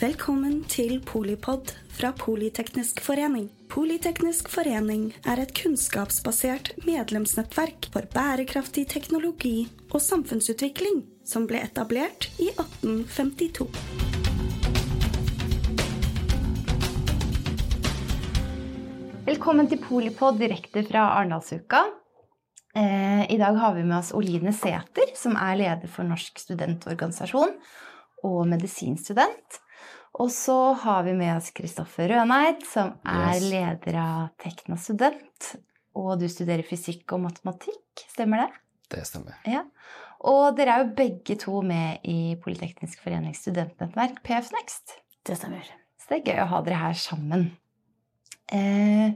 [0.00, 3.50] Velkommen til Polipod fra Politeknisk forening.
[3.68, 12.48] Politeknisk forening er et kunnskapsbasert medlemsnettverk for bærekraftig teknologi og samfunnsutvikling som ble etablert i
[12.48, 13.68] 1852.
[19.28, 21.84] Velkommen til Polipod direkte fra Arendalsuka.
[22.72, 27.58] Eh, I dag har vi med oss Oline Sæther, som er leder for Norsk studentorganisasjon
[28.24, 29.66] og medisinstudent.
[30.18, 33.50] Og så har vi med oss Kristoffer Røneid, som er Yes.
[33.50, 35.56] leder av Tekna student.
[35.94, 38.50] Og du studerer fysikk og matematikk, stemmer det?
[38.90, 39.36] Det stemmer.
[39.46, 39.62] Ja.
[40.26, 44.96] Og dere er jo begge to med i Politeknisk forenings studentnettverk, PF Next.
[45.24, 45.62] Det stemmer.
[45.98, 47.56] Så det er gøy å ha dere her sammen.
[48.52, 49.14] Eh,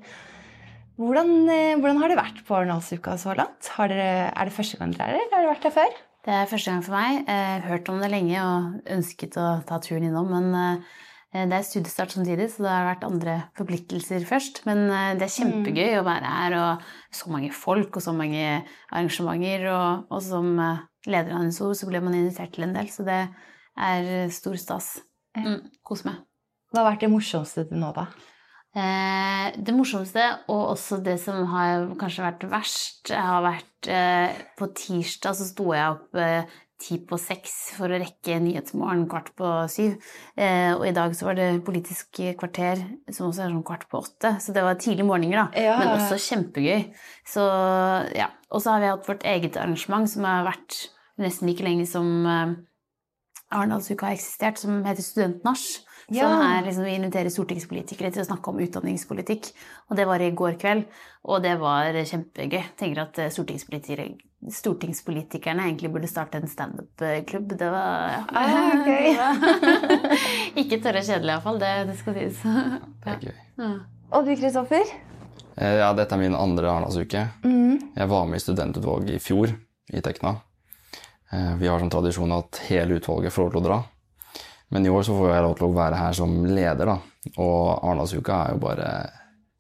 [0.97, 3.67] hvordan, eh, hvordan har det vært på Arendalsuka så langt?
[3.75, 5.97] Har dere, er det første gang dere er her, eller har dere vært her før?
[6.25, 7.27] Det er første gang for meg.
[7.29, 11.59] Jeg har hørt om det lenge og ønsket å ta turen innom, men eh, det
[11.59, 14.63] er studiestart samtidig, så det har vært andre forpliktelser først.
[14.65, 18.41] Men eh, det er kjempegøy å være her, og så mange folk og så mange
[18.89, 19.69] arrangementer.
[19.75, 23.05] Og, og som eh, leder av NSO så ble man invitert til en del, så
[23.05, 23.21] det
[23.85, 24.95] er stor stas.
[25.37, 26.23] Mm, Kos meg.
[26.73, 28.09] Hva har vært det morsomste til nå, da?
[28.75, 34.67] Eh, det morsomste, og også det som har kanskje vært verst, har vært eh, På
[34.75, 36.51] tirsdag så sto jeg opp eh,
[36.83, 39.95] ti på seks for å rekke Nyhetsmorgen kvart på syv.
[40.35, 44.03] Eh, og i dag så var det Politisk kvarter, som også er sånn kvart på
[44.03, 44.35] åtte.
[44.43, 45.65] Så det var tidlige morgener, da.
[45.69, 45.79] Ja.
[45.81, 46.91] Men også kjempegøy.
[47.31, 47.47] Så
[48.17, 48.33] ja.
[48.51, 50.85] Og så har vi hatt vårt eget arrangement som har vært
[51.23, 52.55] nesten like lenge som eh,
[53.55, 55.85] Arendalsuka har eksistert, som heter Studentnasj.
[56.13, 56.27] Ja.
[56.29, 59.49] Som er liksom, Vi inviterer stortingspolitikere til å snakke om utdanningspolitikk.
[59.89, 60.85] Og det var i går kveld,
[61.25, 62.59] og det var kjempegøy.
[62.61, 64.09] Jeg tenker at eh, stortingspolitikere,
[64.53, 67.55] stortingspolitikerne egentlig burde starte en standup-klubb.
[67.59, 68.21] Det var ja.
[68.29, 69.17] Ah, okay.
[70.65, 71.61] Ikke tørre og kjedelig, iallfall.
[71.63, 72.43] Det, det skal sies.
[72.45, 73.37] Det er gøy.
[73.65, 73.71] Ja.
[74.15, 74.95] Og du, Kristoffer?
[75.57, 77.29] Eh, Ja, dette er min andre Arendalsuke.
[77.47, 77.79] Mm.
[77.97, 79.55] Jeg var med i studentutvalget i fjor
[79.95, 80.37] i Tekna.
[81.33, 83.81] Eh, Vi har som tradisjon at hele utvalget får lov til å dra.
[84.75, 86.97] Men i år så får jeg lov til å være her som leder, da.
[87.39, 88.89] Og Arendalsuka er jo bare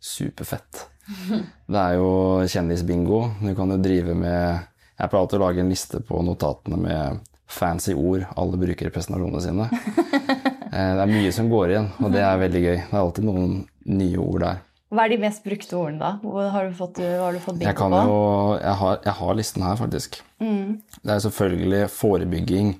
[0.02, 0.86] superfett.
[1.70, 2.08] Det er jo
[2.50, 3.20] kjendisbingo.
[3.40, 4.64] Du kan jo drive med
[4.98, 8.92] Jeg pleier alltid å lage en liste på notatene med fancy ord alle bruker i
[8.94, 9.70] presentasjonene sine.
[10.74, 12.76] Eh, Det er mye som går igjen, og det er veldig gøy.
[12.88, 13.52] Det er alltid noen
[13.94, 14.56] nye ord der.
[14.90, 16.08] Hva er de mest brukte ordene, da?
[16.26, 18.00] Hva har du fått, har du fått Jeg, bingo kan på?
[18.08, 18.16] jo,
[18.58, 20.18] jeg, har, jeg har listen her, faktisk.
[20.42, 20.72] Mm.
[20.98, 22.72] Det er selvfølgelig forebygging,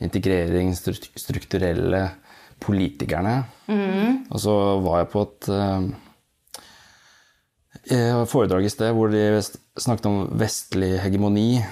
[0.00, 2.02] integrering, stru- strukturelle,
[2.60, 3.38] politikerne.
[3.68, 4.26] Mm.
[4.30, 5.48] Og så var jeg på et
[7.94, 9.22] uh, foredrag i sted hvor de
[9.80, 11.62] snakket om vestlig hegemoni.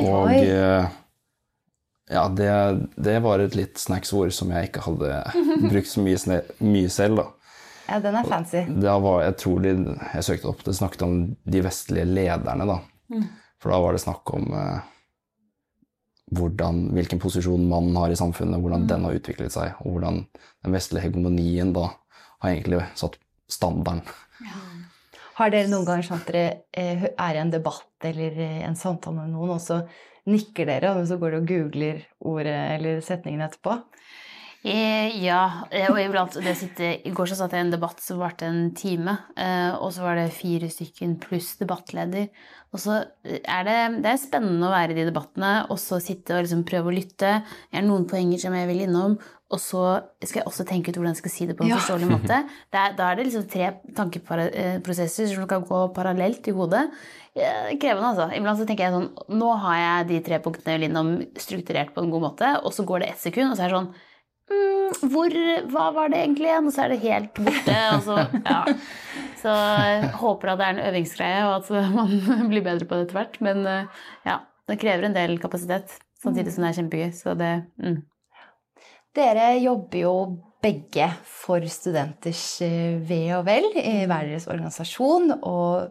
[0.00, 0.38] Og Oi.
[0.46, 0.84] Uh,
[2.12, 2.48] ja, det,
[3.00, 5.10] det var et litt snacks-ord som jeg ikke hadde
[5.72, 7.22] brukt så mye, sne- mye selv.
[7.22, 7.28] da.
[7.88, 8.60] Ja, den er fancy.
[8.80, 9.72] Var, jeg tror de,
[10.14, 12.78] jeg søkte opp, det snakket om de vestlige lederne, da.
[13.60, 14.78] For da var det snakk om eh,
[16.32, 20.22] hvordan, hvilken posisjon mannen har i samfunnet, hvordan den har utviklet seg, og hvordan
[20.64, 21.88] den vestlige hegemonien da
[22.42, 23.18] har egentlig satt
[23.52, 24.02] standarden.
[25.38, 28.76] Har dere noen ganger sånn at dere eh, er i en debatt eller eh, en
[28.78, 29.82] samtale med noen, og så
[30.28, 33.78] nikker dere, og så går dere og googler ordet eller setningen etterpå?
[34.64, 37.98] Eh, Ja, eh, og iblant det sitter, I går så satt jeg i en debatt
[38.00, 42.28] som varte en time, eh, og så var det fire stykken pluss debattleder.
[42.72, 46.36] Og så er det, det er spennende å være i de debattene, og så sitte
[46.38, 47.32] og liksom prøve å lytte.
[47.72, 49.16] Jeg har noen poenger som jeg vil innom,
[49.52, 49.82] og så
[50.24, 51.80] skal jeg også tenke ut hvordan jeg skal si det på en Ja.
[51.82, 52.38] forståelig måte.
[52.72, 56.86] Er, da er det liksom tre tankeprosesser som kan gå parallelt i hodet.
[57.34, 58.30] Krevende, altså.
[58.36, 61.92] Iblant så tenker jeg sånn Nå har jeg de tre punktene jeg vil innom strukturert
[61.94, 63.92] på en god måte, og så går det ett sekund, og så er det sånn
[64.50, 65.34] mm, hvor,
[65.72, 66.68] Hva var det egentlig igjen?
[66.68, 67.80] Og så er det helt borte.
[68.06, 68.18] Så,
[68.52, 68.60] ja.
[69.42, 73.08] så jeg håper at det er en øvingsgreie, og at man blir bedre på det
[73.08, 73.42] etter hvert.
[73.44, 77.12] Men eh, ja, det krever en del kapasitet, samtidig som det er kjempegøy.
[77.16, 77.52] Så det
[77.82, 78.00] mm.
[79.12, 80.12] Dere jobber jo
[80.64, 85.90] begge for studenters eh, ve og vel i hver deres organisasjon, og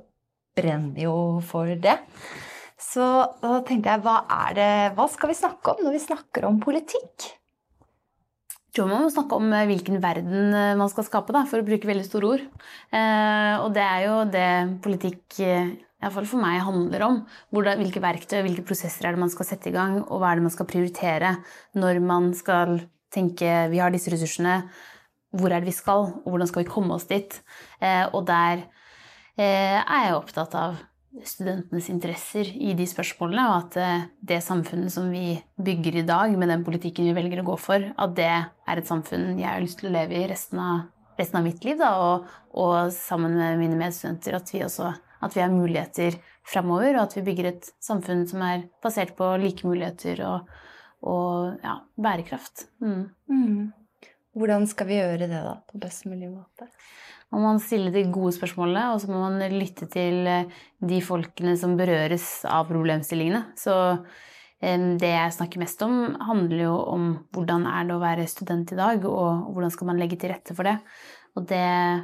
[0.58, 2.00] brenner jo for det.
[2.82, 3.06] Så
[3.44, 4.16] da tenkte jeg, hva,
[4.48, 7.30] er det, hva skal vi snakke om når vi snakker om politikk?
[8.72, 11.68] Tror man må snakke om eh, hvilken verden eh, man skal skape, da, for å
[11.68, 12.44] bruke veldig store ord.
[12.96, 14.52] Eh, og det er jo det
[14.86, 17.18] politikk iallfall for meg handler om.
[17.52, 20.48] Hvilke verktøy hvilke prosesser er det man skal sette i gang, og hva er det
[20.48, 21.36] man skal prioritere
[21.76, 22.80] når man skal
[23.12, 24.62] tenke vi har disse ressursene,
[25.36, 27.36] hvor er det vi skal, og hvordan skal vi komme oss dit?
[28.16, 28.64] Og der
[29.40, 30.80] er jeg opptatt av
[31.28, 36.34] studentenes interesser i de spørsmålene, og at eh, det samfunnet som vi bygger i dag,
[36.40, 39.62] med den politikken vi velger å gå for, at det er et samfunn jeg har
[39.64, 40.86] lyst til å leve i resten av,
[41.20, 41.78] resten av mitt liv.
[41.82, 46.16] Da, og, og, sammen med mine medstudenter at vi også at vi har muligheter
[46.48, 50.50] framover, og at vi bygger et samfunn som er basert på like muligheter og,
[51.06, 52.66] og ja, bærekraft.
[52.82, 53.04] Mm.
[53.30, 53.70] Mm.
[54.34, 56.72] Hvordan skal vi gjøre det da, på best mulig måte?
[57.32, 61.56] Man må stille de gode spørsmålene, og så må man lytte til eh, de folkene
[61.60, 63.46] som berøres av problemstillingene.
[63.60, 63.78] Så
[64.62, 68.78] det jeg snakker mest om, handler jo om hvordan er det å være student i
[68.78, 70.76] dag, og hvordan skal man legge til rette for det.
[71.34, 71.64] Og det,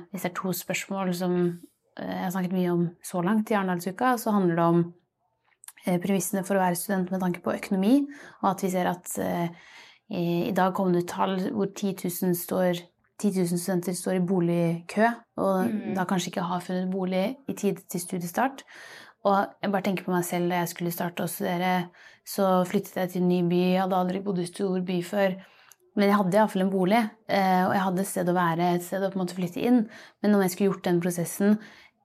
[0.09, 3.59] hvis det er to spørsmål som eh, jeg har snakket mye om så langt i
[3.59, 4.83] Arendalsuka, så handler det om
[5.83, 7.99] eh, premissene for å være student med tanke på økonomi,
[8.41, 9.19] og at vi ser at
[10.07, 12.79] i dag kom det ut tall hvor 10 000 står
[13.17, 15.07] 10 000 studenter står i boligkø
[15.41, 15.93] og mm.
[15.97, 18.63] da kanskje ikke har funnet bolig i tide til studiestart.
[19.25, 21.89] Og jeg bare tenker på meg selv da jeg skulle starte å studere,
[22.27, 23.61] så flyttet jeg til en ny by.
[23.73, 25.35] Jeg hadde aldri bodd i stor by før.
[25.97, 26.99] Men jeg hadde iallfall en bolig,
[27.33, 29.63] eh, og jeg hadde et sted å være, et sted å på en måte flytte
[29.65, 29.79] inn.
[30.21, 31.57] Men når jeg skulle gjort den prosessen,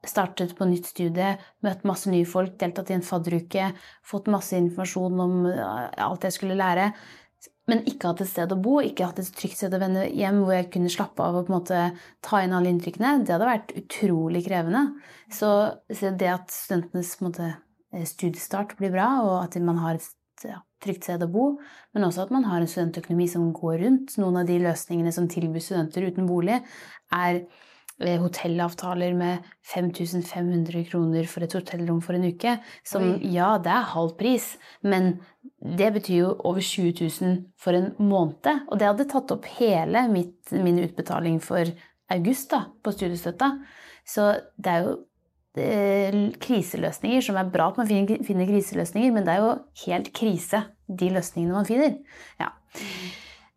[0.08, 3.68] startet på nytt studie, møtt masse nye folk, deltatt i en fadderuke,
[4.08, 6.88] fått masse informasjon om alt jeg skulle lære,
[7.70, 10.40] men ikke hatt et sted å bo, ikke hatt et trygt sted å vende hjem
[10.42, 11.82] hvor jeg kunne slappe av og på en måte
[12.26, 14.82] ta inn alle inntrykkene, det hadde vært utrolig krevende.
[15.32, 15.52] Så,
[15.88, 17.52] det at studentenes måte,
[17.94, 21.46] eh, studiestart blir bra, og at man har et ja, trygt sted å bo,
[21.94, 24.16] men også at man har en studentøkonomi som går rundt.
[24.18, 26.58] Noen av de løsningene som tilbyr studenter uten bolig,
[27.14, 27.44] er
[28.22, 32.56] hotellavtaler med 5500 kroner for et hotellrom for en uke.
[32.86, 33.32] Som Oi.
[33.34, 34.52] ja, det er halv pris,
[34.82, 35.14] men
[35.62, 38.66] det betyr jo over 20 000 for en måned.
[38.68, 41.70] Og det hadde tatt opp hele mitt, min utbetaling for
[42.12, 43.54] august da, på studiestøtta.
[44.08, 44.28] Så
[44.58, 45.00] det er jo
[45.52, 49.50] det er kriseløsninger som er bra at man finner, finner kriseløsninger, men det er jo
[49.84, 51.98] helt krise, de løsningene man finner.
[52.40, 52.54] Ja.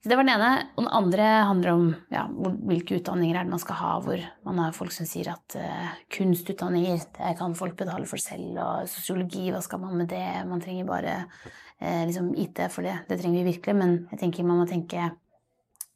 [0.06, 0.50] Så det var den ene.
[0.78, 2.28] Og den andre handler om ja,
[2.69, 5.96] hvilke utdanninger er det man skal ha, hvor man har folk som sier at uh,
[6.13, 10.28] kunstutdanninger det kan folk betale for selv, og sosiologi, hva skal man med det?
[10.46, 13.00] Man trenger bare uh, liksom IT for det.
[13.10, 15.07] Det trenger vi virkelig, men jeg tenker man må tenke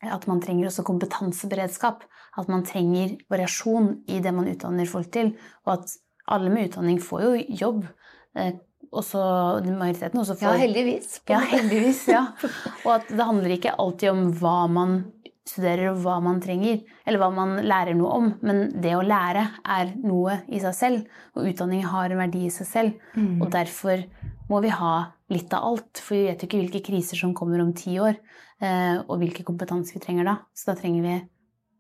[0.01, 2.01] at man trenger også kompetanseberedskap.
[2.41, 5.35] At man trenger variasjon i det man utdanner folk til,
[5.67, 5.93] og at
[6.33, 7.85] alle med utdanning får jo jobb.
[8.89, 9.21] Uh, også
[9.69, 11.21] majoriteten også får Ja, heldigvis.
[11.29, 12.25] Ja, heldigvis, ja.
[12.85, 14.99] Og at det handler ikke alltid om hva man
[15.49, 19.45] studerer og hva man trenger, eller hva man lærer noe om, men det å lære
[19.77, 23.07] er noe i seg selv, og utdanning har en verdi i seg selv.
[23.15, 23.39] Mm.
[23.41, 24.03] Og derfor
[24.49, 24.93] må vi ha
[25.33, 28.17] litt av alt, for vi vet jo ikke hvilke kriser som kommer om ti år,
[28.61, 30.37] eh, og hvilken kompetanse vi trenger da.
[30.53, 31.17] Så da trenger vi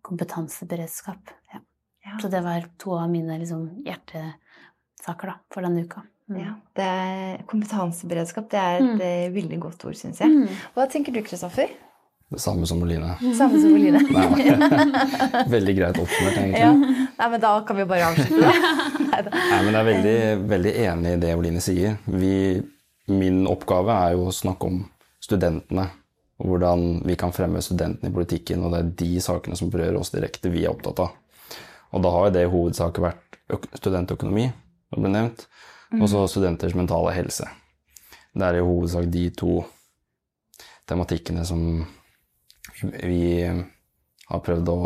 [0.05, 1.33] kompetanseberedskap.
[1.53, 1.63] Ja.
[2.05, 2.17] Ja.
[2.21, 6.05] Så det var to av mine liksom, hjertesaker da, for denne uka.
[6.29, 6.39] Mm.
[6.43, 8.49] Ja, det er kompetanseberedskap.
[8.51, 9.35] Det er et mm.
[9.35, 10.29] Veldig godt ord, syns jeg.
[10.29, 10.59] Mm.
[10.75, 11.71] Hva tenker du, Kristoffer?
[12.29, 13.15] Det samme som Oline.
[13.37, 13.99] Samme som Oline.
[15.55, 16.61] veldig greit oppsummert, egentlig.
[16.61, 16.73] Ja.
[17.17, 19.31] Nei, men da kan vi bare avslutte det.
[19.33, 20.19] Nei, men jeg er veldig,
[20.51, 21.97] veldig enig i det Oline sier.
[22.05, 22.35] Vi,
[23.09, 24.83] min oppgave er jo å snakke om
[25.25, 25.87] studentene.
[26.39, 28.61] Og hvordan vi kan fremme studentene i politikken.
[28.61, 31.17] Og det er de sakene som berører oss direkte, vi er opptatt av.
[31.97, 33.39] Og da har jo det i hovedsak vært
[33.81, 34.45] studentøkonomi,
[34.93, 35.47] som ble nevnt.
[35.93, 36.03] Mm.
[36.03, 37.47] Og så studenters mentale helse.
[38.33, 39.63] Det er i hovedsak de to
[40.89, 41.61] tematikkene som
[42.81, 43.21] vi
[44.29, 44.79] har prøvd å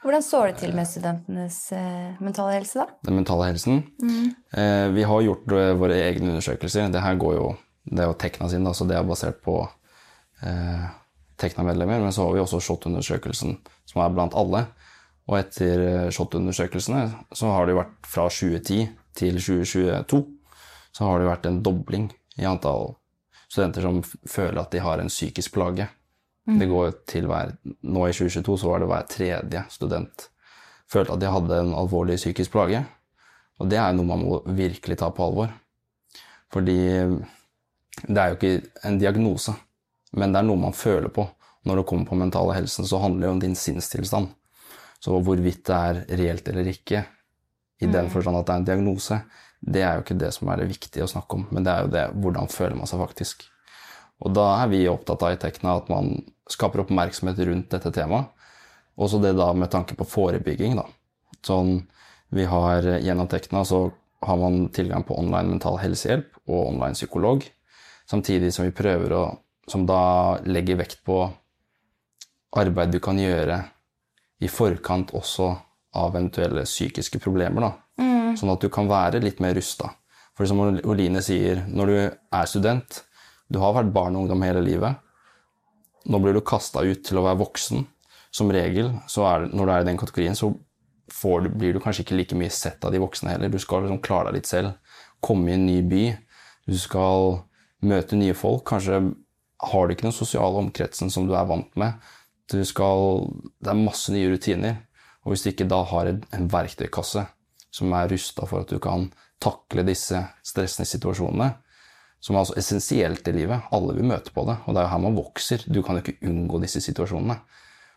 [0.00, 3.00] Hvordan står det til med studentenes eh, mentale helse, da?
[3.04, 3.82] Den mentale helsen?
[4.00, 4.30] Mm.
[4.56, 6.88] Eh, vi har gjort eh, våre egne undersøkelser.
[6.88, 7.50] Det her går jo
[7.84, 9.58] Det er jo Tekna sin, da, så det er basert på
[10.40, 10.86] eh,
[11.36, 12.00] Tekna-medlemmer.
[12.00, 13.58] Men så har vi også SHoT-undersøkelsen,
[13.92, 14.64] som er blant alle.
[15.28, 17.04] Og etter eh, SHoT-undersøkelsene
[17.36, 20.24] så har det vært fra 2010 til 2022
[20.96, 22.08] så har det vært en dobling
[22.40, 22.94] i antall
[23.50, 25.86] studenter som føler at de har en psykisk plage.
[26.48, 26.58] Mm.
[26.58, 30.30] Det går til hver, Nå i 2022 så var det hver tredje student
[30.90, 32.82] følte at de hadde en alvorlig psykisk plage.
[33.60, 35.52] Og det er noe man må virkelig ta på alvor.
[36.50, 36.78] Fordi
[38.08, 39.54] det er jo ikke en diagnose,
[40.16, 41.26] men det er noe man føler på.
[41.68, 44.30] Når det kommer på mentale helsen, så handler det om din sinnstilstand.
[45.00, 47.04] Så hvorvidt det er reelt eller ikke,
[47.80, 47.92] i mm.
[47.92, 49.20] den forstand at det er en diagnose,
[49.60, 51.84] det er jo ikke det som er det viktige å snakke om, men det er
[51.84, 53.44] jo det hvordan føler man seg faktisk.
[54.20, 56.12] Og da er vi opptatt av i Tekna at man
[56.50, 58.28] skaper oppmerksomhet rundt dette temaet.
[59.00, 60.84] Også det da med tanke på forebygging, da.
[61.46, 61.78] Sånn
[62.34, 63.86] vi har gjennom Tekna så
[64.26, 67.46] har man tilgang på online mental helsehjelp og online psykolog,
[68.10, 69.24] samtidig som vi prøver å
[69.70, 71.30] Som da legger vekt på
[72.58, 73.60] arbeid du kan gjøre
[74.42, 75.52] i forkant også
[75.94, 77.60] av eventuelle psykiske problemer.
[77.60, 77.72] da.
[78.02, 78.36] Mm.
[78.38, 79.90] Sånn at du kan være litt mer rusta.
[80.36, 81.96] For som Oline sier, når du
[82.32, 83.02] er student,
[83.50, 84.96] du har vært barn og ungdom hele livet.
[86.06, 87.86] Nå blir du kasta ut til å være voksen.
[88.32, 90.54] Som regel, det- når du er i den kategorien, så
[91.42, 93.48] du, blir du kanskje ikke like mye sett av de voksne heller.
[93.48, 94.74] Du skal liksom klare deg litt selv.
[95.20, 96.16] Komme i en ny by.
[96.66, 97.42] Du skal
[97.82, 98.64] møte nye folk.
[98.64, 99.14] Kanskje
[99.60, 101.94] har du ikke den sosiale omkretsen som du er vant med.
[102.48, 103.26] Du skal,
[103.60, 104.78] det er masse nye rutiner.
[105.24, 107.26] Og hvis du ikke da har en, verktøykasse
[107.70, 109.10] som er rusta for at du kan
[109.40, 111.50] takle disse stressende situasjonene,
[112.20, 113.68] som er altså essensielt i livet.
[113.72, 115.64] Alle vil møte på det, og det er jo her man vokser.
[115.72, 117.38] Du kan jo ikke unngå disse situasjonene.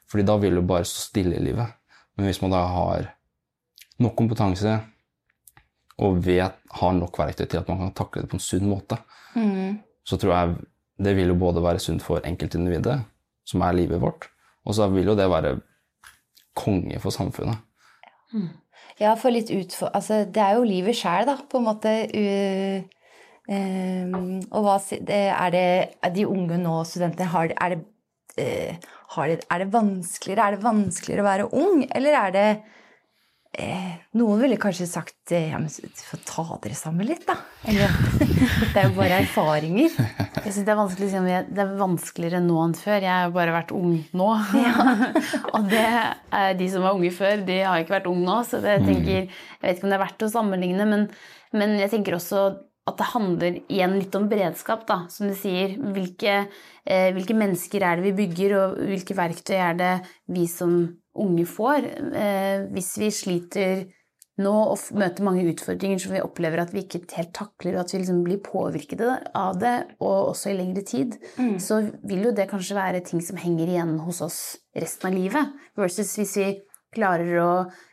[0.08, 1.74] Fordi da vil du bare stå stille i livet.
[2.15, 3.10] Men hvis man da har
[4.03, 4.77] nok kompetanse
[6.03, 8.98] og vet, har nok verktøy til at man kan takle det på en sunn måte,
[10.08, 10.56] så tror jeg
[11.03, 13.00] det vil jo både være sunt for enkeltindividet,
[13.50, 14.30] som er livet vårt,
[14.63, 15.58] og så vil jo det være
[16.55, 17.62] konge for samfunnet.
[19.00, 19.91] Ja, for litt utfor...
[19.93, 21.93] Altså, det er jo livet sjæl, da, på en måte.
[22.13, 22.83] u-
[23.53, 27.81] ehm, og hva Er det de unge nå, studentene, har, er, det,
[28.38, 30.48] uh, har det, er det vanskeligere?
[30.48, 32.48] Er det vanskeligere å være ung, eller er det
[34.17, 37.36] Noen ville kanskje sagt eh, ja, men få ta dere sammen litt, da.
[37.69, 37.91] Eller
[38.74, 39.93] Det er jo bare erfaringer.
[39.93, 42.98] Jeg synes det, er vanskelig, å si om det er vanskeligere nå enn før.
[43.05, 44.29] Jeg har jo bare vært ung nå.
[45.53, 48.39] og det er de som var unge før, de har ikke vært unge nå.
[48.50, 51.07] Så det, jeg, tenker, jeg vet ikke om det er verdt å sammenligne, men,
[51.53, 52.48] men jeg tenker også
[52.90, 55.78] at det handler igjen litt om beredskap, da, som du sier.
[55.96, 56.48] Hvilke,
[56.84, 59.94] eh, hvilke mennesker er det vi bygger, og hvilke verktøy er det
[60.28, 60.75] vi som
[61.16, 61.88] unge får?
[62.12, 63.86] Eh, hvis vi sliter
[64.44, 67.94] nå og møter mange utfordringer som vi opplever at vi ikke helt takler, og at
[67.94, 69.04] vi liksom blir påvirket
[69.38, 71.16] av det, og også i lengre tid,
[71.62, 74.42] så vil jo det kanskje være ting som henger igjen hos oss
[74.75, 75.56] resten av livet.
[75.80, 76.52] Versus hvis vi
[76.94, 77.52] klarer å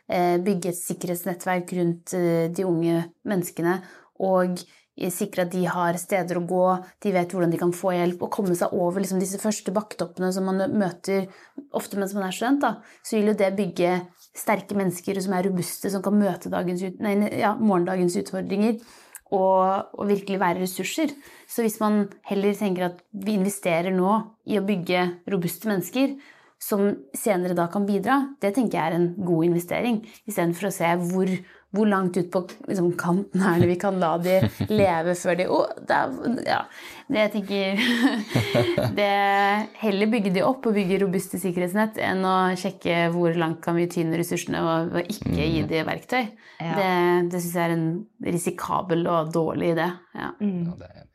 [0.09, 3.79] eh, bygge et sikkerhetsnettverk rundt eh, de unge menneskene
[4.21, 4.61] og
[5.09, 6.65] sikre at de har steder å gå,
[7.01, 10.29] de vet hvordan de kan få hjelp, og komme seg over liksom, disse første bakketoppene
[10.35, 11.31] som man møter
[11.73, 13.95] ofte mens man er student, da, så vil jo det bygge
[14.37, 18.77] sterke mennesker som er robuste, som kan møte dagens, nei, ja, morgendagens utfordringer.
[19.31, 21.13] Og, og virkelig være ressurser.
[21.47, 24.17] Så hvis man heller tenker at vi investerer nå
[24.51, 26.17] i å bygge robuste mennesker,
[26.61, 26.83] som
[27.17, 30.01] senere da kan bidra, det tenker jeg er en god investering.
[30.29, 31.31] Istedenfor å se hvor,
[31.71, 34.39] hvor langt ut på liksom, kanten er det vi kan la de
[34.81, 36.61] leve før de oh, det er, ja.
[37.11, 37.79] Det jeg tenker
[38.99, 39.11] det
[39.81, 43.87] Heller bygge de opp og bygge robuste sikkerhetsnett enn å sjekke hvor langt kan vi
[43.91, 46.25] tyne ressursene og og ikke gi de verktøy.
[46.61, 46.73] Ja.
[46.77, 46.89] Det,
[47.31, 47.87] det syns jeg er en
[48.25, 49.87] risikabel og dårlig idé.
[50.17, 50.33] Ja.
[50.41, 50.73] Mm.
[50.79, 51.07] det er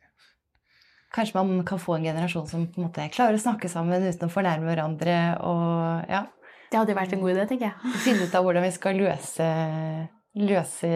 [1.17, 4.27] Kanskje man kan få en generasjon som på en måte klarer å snakke sammen uten
[4.27, 5.15] å fornærme hverandre.
[5.39, 6.25] og ja,
[6.69, 7.93] Det hadde vært en god idé, tenker jeg.
[8.03, 9.47] finne ut av hvordan vi skal løse,
[10.37, 10.89] løse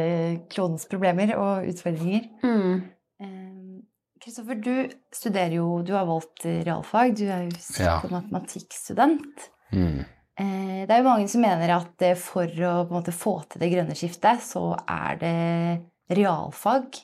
[0.51, 2.27] klodens problemer og utfordringer.
[2.43, 2.81] Mm.
[3.21, 4.75] Eh, du
[5.11, 7.15] studerer jo Du har valgt realfag.
[7.17, 7.99] Du er jo Ja.
[8.11, 9.49] matematikkstudent.
[9.73, 10.05] Mm.
[10.37, 13.47] Eh, Det er jo mange som mener at eh, for å på en måte få
[13.49, 16.95] til det grønne skiftet, så er det realfag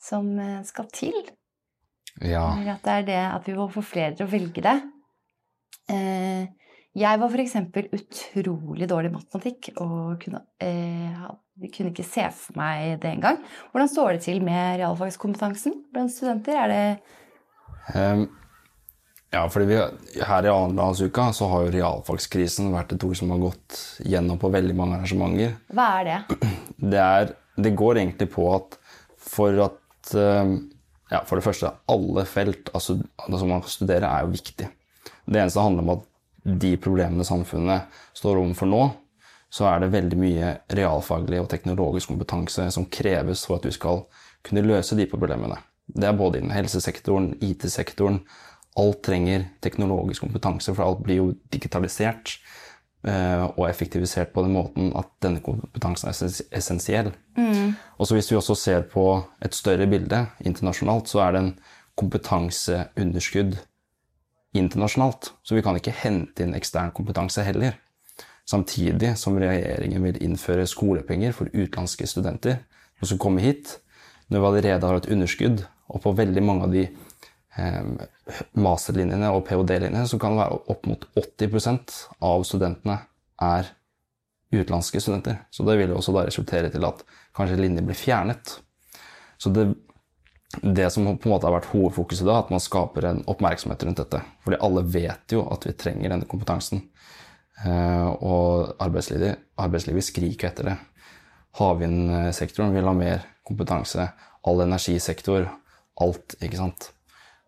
[0.00, 1.14] som eh, skal til.
[2.20, 2.56] Ja.
[2.58, 4.82] Eller at det er det at vi må få flere til å velge det.
[5.88, 6.46] Eh,
[6.92, 7.52] Jeg var f.eks.
[7.94, 11.20] utrolig dårlig i matematikk og kunne, eh,
[11.60, 13.40] ha- kunne ikke se for meg det engang.
[13.70, 16.58] Hvordan står det til med realfagskompetansen blant studenter?
[16.64, 18.26] Er det um,
[19.30, 19.78] ja, fordi vi,
[20.26, 24.50] her i Arendalsuka så har jo realfagskrisen vært et ord som har gått gjennom på
[24.50, 25.54] veldig mange arrangementer.
[25.70, 26.50] Hva er det?
[26.80, 28.78] Det, er, det går egentlig på at
[29.30, 30.56] for at ehm,
[31.10, 32.94] ja, For det første, alle felt altså,
[33.26, 34.68] som man studerer, er jo viktig.
[35.26, 36.04] Det eneste handler om at
[36.62, 38.84] de problemene samfunnet står overfor nå,
[39.50, 44.04] så er det veldig mye realfaglig og teknologisk kompetanse som kreves for at du skal
[44.46, 45.58] kunne løse de problemene.
[45.90, 48.20] Det er både innen helsesektoren, IT-sektoren.
[48.78, 52.36] Alt trenger teknologisk kompetanse, for alt blir jo digitalisert
[53.02, 56.52] eh, og effektivisert på den måten at denne kompetansen er essensiell.
[56.54, 57.74] essensiell.
[57.98, 59.06] Og så hvis vi også ser på
[59.42, 61.52] et større bilde internasjonalt, så er det en
[61.98, 63.58] kompetanseunderskudd
[64.54, 65.32] internasjonalt.
[65.42, 67.74] Så vi kan ikke hente inn ekstern kompetanse heller.
[68.50, 72.62] Samtidig som regjeringen vil innføre skolepenger for utenlandske studenter
[72.98, 73.76] som skal komme hit,
[74.30, 78.06] når vi allerede har et underskudd, og på veldig mange av de eh,
[78.58, 81.94] masterlinjene og ph.d.-linjene så kan det være opp mot 80%
[82.26, 82.98] av studentene
[83.42, 83.70] er
[84.50, 85.44] utenlandske studenter.
[85.50, 87.04] Så det vil også da resultere til at
[87.36, 88.56] kanskje linjer blir fjernet.
[89.38, 89.68] Så det,
[90.60, 94.02] det som på en måte har vært hovedfokuset da, at man skaper en oppmerksomhet rundt
[94.02, 94.22] dette.
[94.44, 96.82] Fordi alle vet jo at vi trenger denne kompetansen.
[97.66, 100.76] Eh, og arbeidslivet, arbeidslivet skriker etter det.
[101.60, 104.08] Havvindsektoren vil ha mer kompetanse.
[104.42, 105.44] all energisektor,
[106.00, 106.92] alt, ikke sant.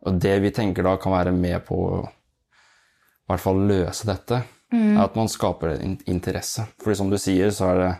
[0.04, 4.42] Og det vi tenker da kan være med på å i hvert fall løse dette,
[4.72, 6.66] er at man skaper en interesse.
[6.82, 7.90] Fordi som du sier, så er det,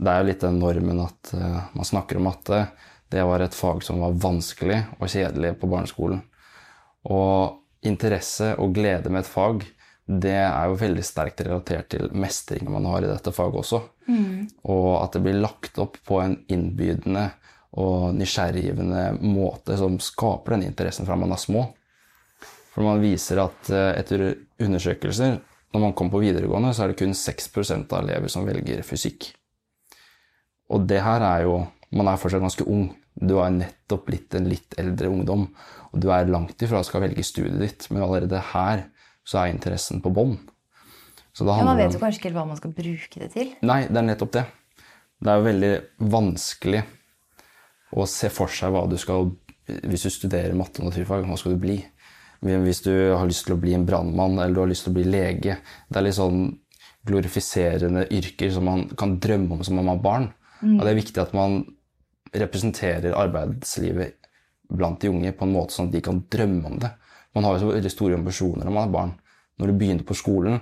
[0.00, 2.62] det er litt den normen at uh, man snakker om matte.
[3.10, 6.22] Det var et fag som var vanskelig og kjedelig på barneskolen.
[7.10, 9.64] Og interesse og glede med et fag,
[10.10, 13.80] det er jo veldig sterkt relatert til mestringen man har i dette faget også.
[14.72, 17.28] Og at det blir lagt opp på en innbydende
[17.78, 21.68] og nysgjerriggivende måte som skaper den interessen fra man er små.
[22.74, 24.24] For man viser at eh, etter
[24.62, 25.38] undersøkelser,
[25.70, 29.28] når man kommer på videregående, så er det kun 6% av elever som velger fysikk.
[30.70, 32.84] Og det her er jo Man er fortsatt ganske ung.
[33.18, 35.48] Du er nettopp blitt en litt eldre ungdom.
[35.90, 38.84] Og du er langt ifra skal velge studiet ditt, men allerede her
[39.24, 40.38] så er interessen på bånn.
[41.38, 43.52] Ja, man vet om- jo kanskje ikke hva man skal bruke det til.
[43.62, 44.46] Nei, det er nettopp det.
[45.22, 45.72] Det er jo veldig
[46.10, 46.82] vanskelig
[47.96, 49.30] å se for seg hva du skal
[49.70, 51.76] Hvis du studerer matte og naturfag, hva skal du bli?
[52.42, 54.96] Hvis du har lyst til å bli en brannmann eller du har lyst til å
[54.96, 55.58] bli lege
[55.88, 56.58] Det er litt sånn
[57.06, 60.32] glorifiserende yrker som man kan drømme om som man har barn.
[60.62, 61.64] Og det er viktig at man
[62.34, 64.14] representerer arbeidslivet
[64.70, 66.90] blant de unge på en måte sånn at de kan drømme om det.
[67.34, 69.12] Man har jo så veldig store ambisjoner når man er barn.
[69.60, 70.60] Når du begynner på skolen,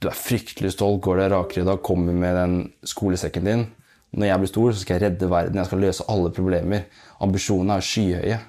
[0.00, 1.32] du er fryktelig stolt, går deg
[1.64, 3.66] dag, kommer med den skolesekken din.
[4.14, 6.84] Når jeg blir stor, så skal jeg redde verden, jeg skal løse alle problemer.
[7.24, 8.40] Ambisjonene er skyhøye.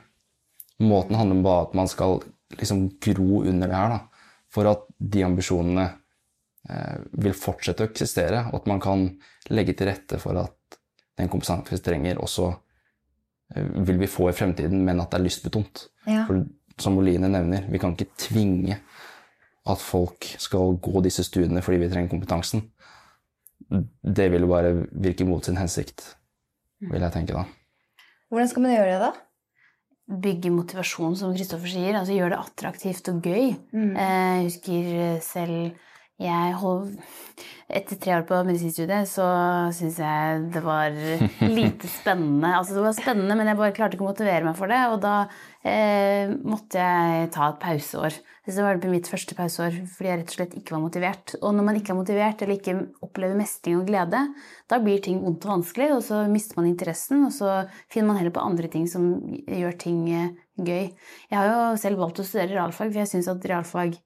[0.85, 2.19] Måten handler om bare at man skal
[2.59, 4.27] liksom gro under det her, da.
[4.51, 5.85] For at de ambisjonene
[6.69, 9.07] eh, vil fortsette å eksistere, og at man kan
[9.55, 10.77] legge til rette for at
[11.17, 12.51] den kompetansen vi trenger, også
[13.55, 15.87] eh, vil vi få i fremtiden, men at det er lystbetont.
[16.05, 16.27] Ja.
[16.27, 16.43] For
[16.81, 18.79] som Oline nevner, vi kan ikke tvinge
[19.65, 22.65] at folk skal gå disse studiene fordi vi trenger kompetansen.
[24.05, 26.03] Det vil jo bare virke mot sin hensikt,
[26.85, 27.45] vil jeg tenke da.
[28.29, 29.13] Hvordan skal man gjøre det, da?
[30.21, 31.95] Bygge motivasjon, som Kristoffer sier.
[31.97, 33.55] altså Gjøre det attraktivt og gøy.
[33.73, 33.95] Mm.
[33.95, 35.81] Eh, Jeg husker selv
[36.15, 36.93] jeg hold,
[37.67, 39.25] Etter tre år på medisinstudiet så
[39.75, 40.93] syns jeg det var
[41.57, 42.53] lite spennende.
[42.55, 44.79] Altså det var spennende, men jeg bare klarte ikke å motivere meg for det.
[44.93, 45.15] Og da
[45.65, 48.17] eh, måtte jeg ta et pauseår.
[48.45, 51.35] Så det var mitt første pauseår fordi jeg rett og slett ikke var motivert.
[51.41, 54.21] Og når man ikke er motivert eller ikke opplever mestring og glede,
[54.69, 58.21] da blir ting vondt og vanskelig, og så mister man interessen, og så finner man
[58.21, 59.07] heller på andre ting som
[59.49, 60.91] gjør ting eh, gøy.
[61.31, 63.97] Jeg har jo selv valgt å studere realfag, for jeg syns at realfag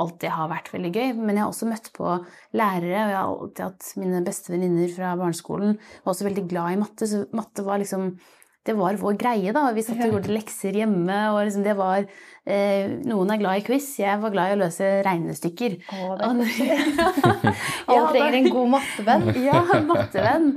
[0.00, 1.12] alltid har vært veldig gøy.
[1.18, 2.16] Men jeg har også møtt på
[2.56, 6.72] lærere, og jeg har alltid hatt mine beste venninner fra barneskolen var også veldig glad
[6.72, 8.14] i matte, så matte var liksom
[8.66, 9.68] det var vår greie, da.
[9.74, 13.66] Vi satt og gjorde lekser hjemme, og liksom det var eh, Noen er glad i
[13.66, 15.76] quiz, jeg var glad i å løse regnestykker.
[15.86, 16.30] Å, det
[16.66, 16.86] er
[17.86, 19.28] Alle trenger en god mattevenn.
[19.48, 20.48] ja, mattevenn.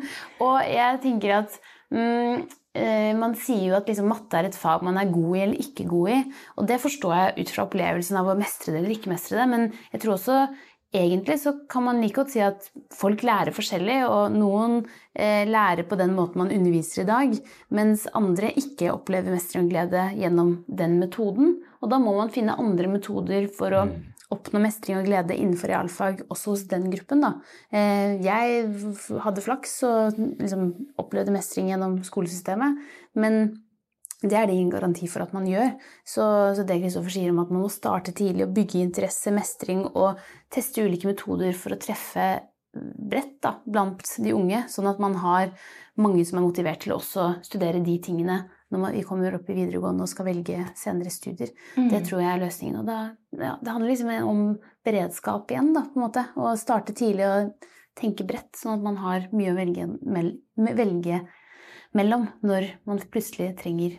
[0.45, 1.59] Og jeg tenker at
[1.93, 2.47] mm,
[2.79, 5.65] eh, man sier jo at liksom, matte er et fag man er god i eller
[5.65, 6.19] ikke god i.
[6.57, 9.49] Og det forstår jeg ut fra opplevelsen av å mestre det eller ikke mestre det.
[9.53, 10.41] Men jeg tror også
[10.95, 14.79] egentlig så kan man like godt si at folk lærer forskjellig, og noen
[15.13, 17.35] eh, lærer på den måten man underviser i dag,
[17.75, 21.59] mens andre ikke opplever mestring og glede gjennom den metoden.
[21.83, 23.85] Og da må man finne andre metoder for å
[24.33, 27.23] oppnå mestring og glede innenfor realfag også hos den gruppen.
[27.25, 27.31] Da.
[27.73, 28.67] Eh, Jeg
[29.25, 30.69] hadde flaks og liksom
[31.01, 32.77] opplevde mestring gjennom skolesystemet,
[33.17, 33.59] men
[34.21, 35.71] det er det ingen garanti for at man gjør.
[36.03, 36.23] Så,
[36.57, 40.19] så det Kristoffer sier om at man må starte tidlig og bygge interesse, mestring og
[40.51, 42.29] teste ulike metoder for å treffe
[42.73, 45.53] bredt da, blant de unge, sånn at man har
[45.99, 49.47] mange som er motivert til å også studere de tingene når man, vi kommer opp
[49.49, 51.49] i videregående og skal velge senere studier.
[51.89, 52.83] Det tror jeg er løsningen.
[52.83, 52.97] Og da,
[53.33, 54.43] ja, det handler liksom om
[54.85, 56.27] beredskap igjen, da, på en måte.
[56.37, 61.23] Å starte tidlig og tenke bredt, sånn at man har mye å velge, mel, velge
[61.97, 63.97] mellom når man plutselig trenger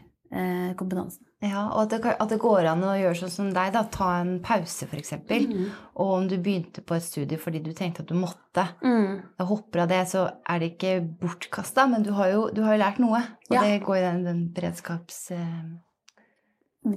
[0.79, 1.25] kompetansen.
[1.43, 3.83] Ja, og at det, kan- at det går an å gjøre sånn som deg, da.
[3.90, 5.12] Ta en pause, f.eks.
[5.27, 5.71] Mm.
[5.97, 9.81] Og om du begynte på et studie fordi du tenkte at du måtte, da hopper
[9.87, 12.99] av det, så er det ikke bortkasta, men du har, jo, du har jo lært
[13.01, 13.23] noe.
[13.51, 13.62] Og Ja.
[13.62, 15.81] det går i den, den beredskapstanken.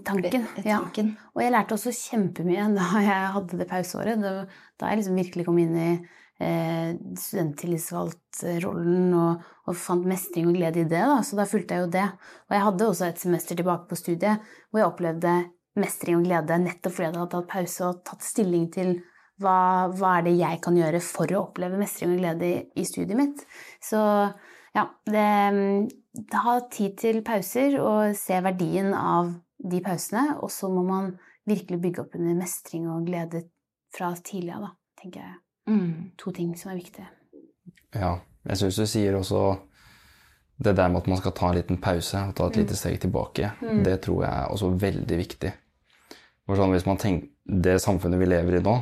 [0.05, 0.45] Tanken.
[0.63, 0.77] Ja.
[1.35, 4.21] Og jeg lærte også kjempemye da jeg hadde det pauseåret.
[4.79, 5.89] Da jeg liksom virkelig kom inn i
[6.43, 11.01] eh, studenttillitsvalgtrollen og, og fant mestring og glede i det.
[11.01, 11.21] Da.
[11.25, 12.05] Så da fulgte jeg jo det.
[12.49, 15.33] Og jeg hadde også et semester tilbake på studiet hvor jeg opplevde
[15.79, 18.95] mestring og glede nettopp fordi jeg hadde tatt pause og tatt stilling til
[19.41, 22.85] hva, hva er det jeg kan gjøre for å oppleve mestring og glede i, i
[22.87, 23.45] studiet mitt.
[23.81, 23.99] Så
[24.73, 25.25] ja, det,
[26.13, 31.13] det ha tid til pauser og se verdien av de pausene, og så må man
[31.49, 33.45] virkelig bygge opp under mestring og glede
[33.93, 35.42] fra tidlig av, tenker jeg.
[35.69, 36.11] Mm.
[36.19, 37.07] To ting som er viktige.
[37.93, 38.17] Ja,
[38.49, 39.43] jeg syns du sier også
[40.63, 42.99] det der med at man skal ta en liten pause og ta et lite steg
[43.01, 43.51] tilbake,
[43.83, 45.51] det tror jeg er også veldig viktig.
[46.43, 48.77] For sånn, hvis man tenker, Det samfunnet vi lever i nå,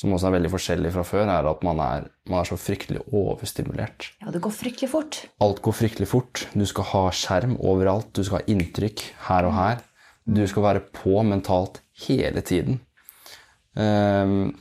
[0.00, 3.02] som også er veldig forskjellig fra før, er at man er, man er så fryktelig
[3.12, 4.06] overstimulert.
[4.22, 5.18] Ja, det går fryktelig fort.
[5.44, 6.46] Alt går fryktelig fort.
[6.56, 8.08] Du skal ha skjerm overalt.
[8.16, 9.82] Du skal ha inntrykk her og her.
[10.24, 12.80] Du skal være på mentalt hele tiden.
[13.76, 14.56] Um,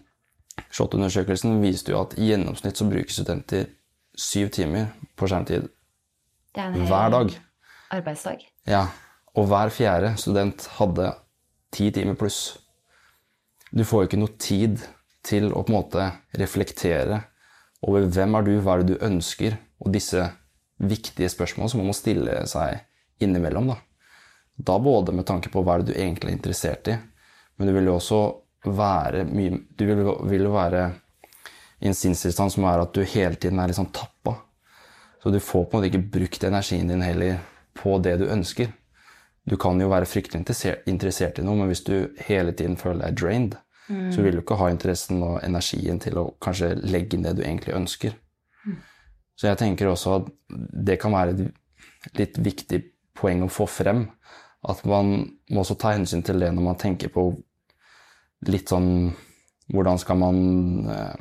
[0.70, 3.70] SHoT-undersøkelsen viste jo at i gjennomsnitt så bruker studenter
[4.20, 5.70] syv timer på skjermtid
[6.60, 7.36] er hver dag.
[7.96, 8.44] arbeidsdag.
[8.68, 8.88] Ja,
[9.38, 11.14] og hver fjerde student hadde
[11.72, 12.58] ti timer pluss.
[13.72, 14.82] Du får jo ikke noe tid
[15.26, 16.06] til å på en måte
[16.40, 17.22] reflektere
[17.86, 20.26] over hvem er du, hva er det du ønsker, og disse
[20.80, 22.82] viktige spørsmålene som man må stille seg
[23.24, 23.72] innimellom.
[23.72, 23.78] Da,
[24.72, 26.98] da både med tanke på hva er det du egentlig er interessert i,
[27.60, 28.20] men du vil jo også
[28.66, 30.90] være mye Du vil, vil være
[31.80, 34.36] i en sinnstilstand som er at du hele tiden er liksom tappa.
[35.24, 37.40] Så du får på en måte ikke brukt energien din heller
[37.76, 38.72] på det du ønsker.
[39.48, 40.44] Du kan jo være fryktelig
[40.86, 43.56] interessert, i noe, men hvis du hele tiden føler deg drained,
[44.14, 47.42] så vil du ikke ha interessen og energien til å kanskje legge inn det du
[47.42, 48.14] egentlig ønsker.
[49.40, 50.30] Så jeg tenker også at
[50.86, 52.84] det kan være et litt viktig
[53.18, 54.06] poeng å få frem.
[54.68, 57.32] At man må også ta hensyn til det når man tenker på
[58.48, 59.16] litt sånn
[59.70, 60.38] Hvordan skal man
[60.90, 61.18] eh,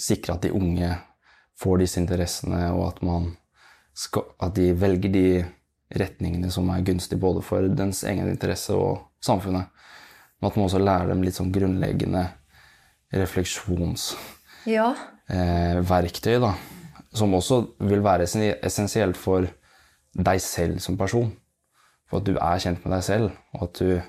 [0.00, 0.88] sikre at de unge
[1.60, 3.26] får disse interessene, og at, man
[3.92, 5.24] skal, at de velger de
[6.00, 9.68] retningene som er gunstige både for dens egen interesse og samfunnet.
[10.40, 12.24] Men at man også lærer dem litt sånn grunnleggende
[13.12, 14.94] refleksjonsverktøy, Ja.
[16.40, 16.54] da.
[17.12, 18.24] Som også vil være
[18.62, 19.46] essensielt for
[20.14, 21.32] deg selv som person.
[22.08, 24.00] For at du er kjent med deg selv, og at du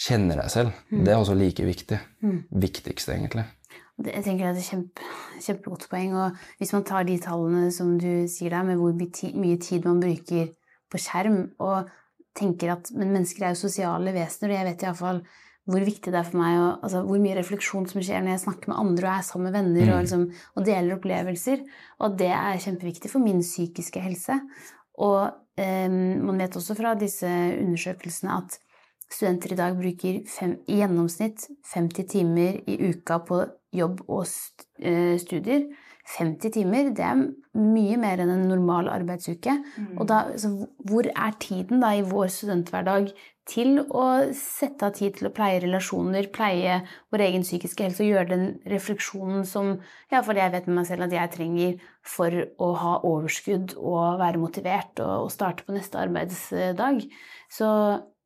[0.00, 0.72] kjenner deg selv.
[0.90, 1.98] Det er også like viktig.
[2.52, 3.44] Viktigste, egentlig.
[4.00, 5.02] Det- Jeg tenker at det er kjempe,
[5.44, 6.14] kjempegodt poeng.
[6.16, 10.00] Og hvis man tar de tallene som du sier der, med hvor mye tid man
[10.00, 10.48] bruker
[10.90, 11.88] på skjerm, og
[12.34, 15.22] tenker at Men mennesker er jo sosiale vesener, og jeg vet iallfall
[15.70, 18.40] hvor viktig det er for meg og, altså, Hvor mye refleksjon som skjer når jeg
[18.46, 21.60] snakker med andre og er sammen med venner og, liksom, og deler opplevelser.
[22.00, 24.40] Og det er kjempeviktig for min psykiske helse.
[24.98, 28.58] Og eh, man vet også fra disse undersøkelsene at
[29.10, 33.44] studenter i dag bruker fem, i gjennomsnitt 50 timer i uka på
[33.74, 34.26] jobb og
[34.78, 35.68] eh, studier.
[36.10, 37.18] 50 timer, det er
[37.54, 39.52] mye mer enn en normal arbeidsuke.
[40.00, 40.48] Og da, så
[40.88, 43.12] hvor er tiden da i vår studenthverdag
[43.50, 48.10] til å sette av tid til å pleie relasjoner, pleie vår egen psykiske helse og
[48.10, 49.72] gjøre den refleksjonen som
[50.10, 54.42] iallfall jeg vet med meg selv at jeg trenger for å ha overskudd og være
[54.42, 57.04] motivert og, og starte på neste arbeidsdag.
[57.50, 57.70] Så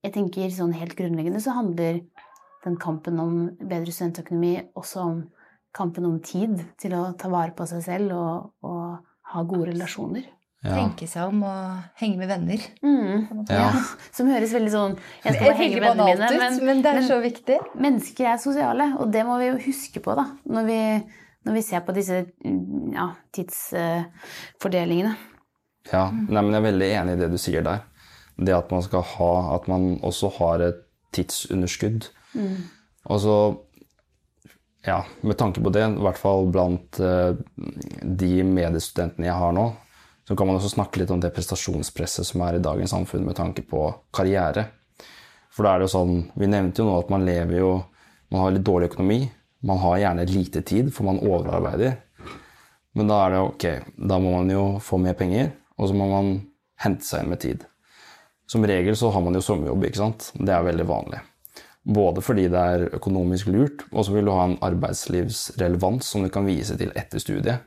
[0.04, 2.02] jeg tenker sånn helt grunnleggende så handler
[2.64, 5.18] den kampen om bedre studentøkonomi også om
[5.74, 10.26] kampen om tid til å ta vare på seg selv og, og ha gode relasjoner.
[10.64, 10.78] Ja.
[10.78, 12.62] Tenke seg om og henge med venner.
[12.80, 13.42] Mm.
[13.50, 13.66] Ja.
[14.16, 16.30] Som høres veldig sånn Jeg skal bare henge med vennene mine.
[16.40, 17.58] Men, men det er men- så viktig.
[17.76, 20.78] mennesker er sosiale, og det må vi jo huske på da, når vi,
[21.44, 22.22] når vi ser på disse
[22.94, 25.16] ja, tidsfordelingene.
[25.92, 27.82] Ja, nei, men jeg er veldig enig i det du sier der.
[28.36, 30.80] Det at man skal ha At man også har et
[31.14, 32.08] tidsunderskudd.
[33.06, 33.36] Og så
[34.84, 37.32] Ja, med tanke på det, i hvert fall blant eh,
[38.02, 39.62] de mediestudentene jeg har nå,
[40.28, 43.38] så kan man også snakke litt om det prestasjonspresset som er i dagens samfunn med
[43.38, 44.66] tanke på karriere.
[45.48, 47.72] For da er det jo sånn Vi nevnte jo nå at man lever jo
[48.28, 49.30] Man har litt dårlig økonomi.
[49.64, 51.96] Man har gjerne lite tid, for man overarbeider.
[52.94, 53.64] Men da er det ok,
[53.96, 56.34] da må man jo få mer penger, og så må man
[56.82, 57.64] hente seg inn med tid.
[58.50, 60.28] Som regel så har man jo sommerjobb, ikke sant.
[60.36, 61.20] Det er veldig vanlig.
[61.84, 66.30] Både fordi det er økonomisk lurt, og så vil du ha en arbeidslivsrelevans som du
[66.32, 67.64] kan vise til etter studiet.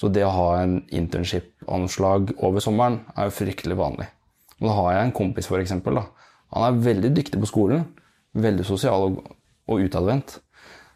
[0.00, 4.06] Så det å ha en internship-anslag over sommeren er jo fryktelig vanlig.
[4.60, 6.00] Og da har jeg en kompis, for eksempel.
[6.00, 6.06] Da.
[6.56, 7.84] Han er veldig dyktig på skolen,
[8.32, 9.20] veldig sosial og,
[9.68, 10.38] og utadvendt.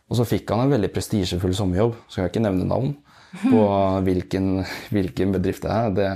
[0.09, 2.95] Og så fikk han en veldig prestisjefull sommerjobb, skal jeg ikke nevne navn
[3.43, 3.63] på
[4.07, 4.51] hvilken,
[4.95, 5.95] hvilken bedrift det er.
[5.97, 6.09] Det,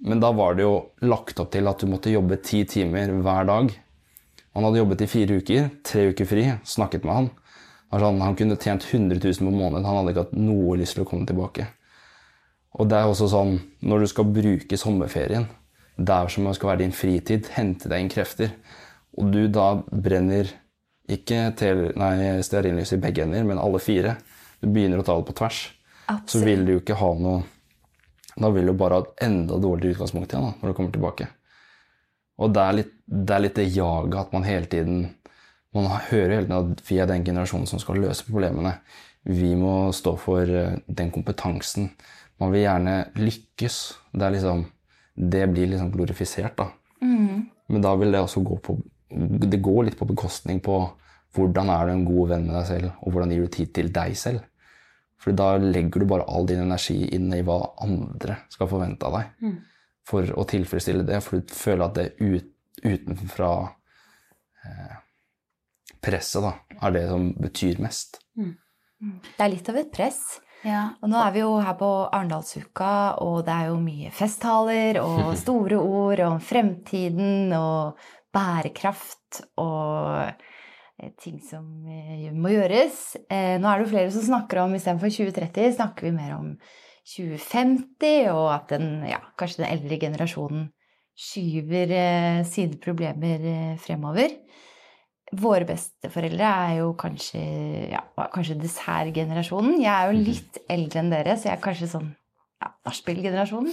[0.00, 3.48] men da var det jo lagt opp til at du måtte jobbe ti timer hver
[3.48, 3.72] dag.
[4.56, 7.30] Han hadde jobbet i fire uker, tre uker fri, snakket med han.
[7.90, 10.96] Altså, han, han kunne tjent 100 000 på måneden, han hadde ikke hatt noe lyst
[10.98, 11.68] til å komme tilbake.
[12.76, 13.56] Og det er også sånn,
[13.88, 15.46] når du skal bruke sommerferien,
[15.96, 18.52] der som det skal være din fritid, hente deg inn krefter,
[19.16, 20.50] og du da brenner
[21.08, 24.16] ikke til, nei, stearinlys i begge ender, men alle fire,
[24.60, 25.60] du begynner å ta det på tvers,
[26.28, 27.44] så vil du jo ikke ha noe
[28.36, 31.28] Da vil du bare ha et enda dårligere utgangspunkt igjen da, når du kommer tilbake.
[32.36, 35.04] Og det er litt det, er litt det jaget at man hele tiden
[35.76, 38.78] Man hører hele tiden at vi er den generasjonen som skal løse problemene.
[39.28, 41.90] Vi må stå for eh, den kompetansen.
[42.40, 43.76] Man vil gjerne lykkes.
[44.12, 44.62] Det, er liksom,
[45.16, 46.70] det blir liksom glorifisert, da.
[47.68, 48.78] Men da vil det også gå på
[49.10, 50.78] Det går litt på bekostning på
[51.36, 53.92] hvordan er du en god venn med deg selv, og hvordan gir du tid til
[53.92, 54.40] deg selv.
[55.22, 59.18] For da legger du bare all din energi inn i hva andre skal forvente av
[59.18, 59.56] deg.
[60.06, 62.52] For å tilfredsstille det, for du føler at det ut,
[62.84, 63.52] utenfra
[64.62, 64.98] eh,
[66.04, 68.20] presset da, er det som betyr mest.
[68.36, 70.20] Det er litt av et press.
[70.66, 70.82] Ja.
[71.02, 75.32] Og nå er vi jo her på Arendalsuka, og det er jo mye festtaler og
[75.44, 77.98] store ord om fremtiden og
[78.36, 80.45] bærekraft og
[81.20, 83.16] ting som eh, må gjøres.
[83.28, 86.54] Eh, Nå er det jo flere som snakker om istedenfor 2030, snakker vi mer om
[87.06, 90.66] 2050, og at den, ja, kanskje den eldre generasjonen
[91.16, 94.34] skyver eh, sine problemer eh, fremover.
[95.36, 97.40] Våre besteforeldre er jo kanskje,
[97.90, 99.80] ja, kanskje dessertgenerasjonen.
[99.82, 102.12] Jeg er jo litt eldre enn dere, så jeg er kanskje sånn
[102.62, 103.72] ja, nachspiel-generasjonen.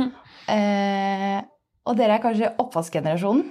[0.56, 1.40] eh,
[1.82, 3.48] og dere er kanskje oppvaskgenerasjonen.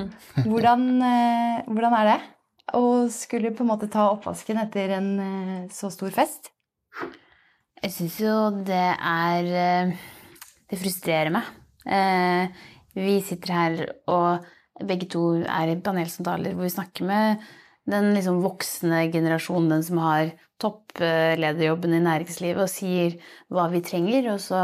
[0.48, 2.18] Hvordan, eh, hvordan er det
[2.72, 6.48] å skulle på en måte ta oppvasken etter en eh, så stor fest?
[7.84, 10.06] Jeg syns jo det er eh,
[10.70, 11.50] Det frustrerer meg.
[11.84, 12.48] Eh,
[12.94, 14.46] Vi sitter her og
[14.86, 17.44] begge to er i panelsamtaler hvor vi snakker med
[17.90, 20.30] den liksom voksne generasjonen, den som har
[20.62, 23.18] topplederjobben i næringslivet, og sier
[23.52, 24.30] hva vi trenger.
[24.32, 24.60] Og så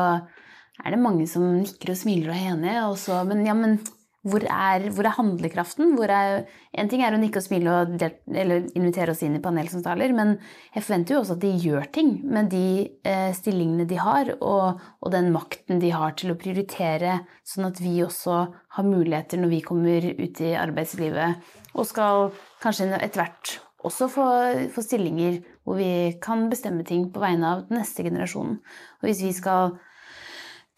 [0.80, 2.84] er det mange som nikker og smiler og er enige.
[2.88, 3.76] Og så, men ja, men
[4.26, 5.94] hvor er, hvor er handlekraften?
[5.96, 6.42] Hvor er,
[6.76, 10.12] en ting er å nikke og smile og del, eller invitere oss inn i panelsamtaler,
[10.16, 10.34] men
[10.74, 12.66] jeg forventer jo også at de gjør ting med de
[13.08, 17.80] eh, stillingene de har, og, og den makten de har til å prioritere, sånn at
[17.80, 18.42] vi også
[18.76, 22.30] har muligheter når vi kommer ut i arbeidslivet og skal
[22.62, 23.56] kanskje etter hvert
[23.86, 24.26] også få,
[24.74, 28.58] få stillinger hvor vi kan bestemme ting på vegne av den neste generasjonen.
[29.00, 29.78] Og hvis vi skal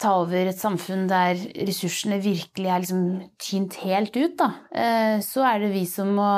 [0.02, 1.38] ta over et samfunn der
[1.68, 3.04] ressursene virkelig er liksom
[3.40, 6.32] tynt helt ut, da, eh, så er det vi som må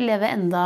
[0.00, 0.64] leve enda